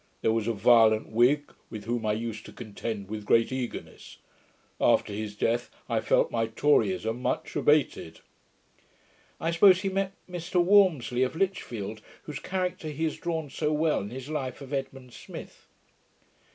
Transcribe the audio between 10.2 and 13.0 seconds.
Mr Walmsley of Lichfield, whose character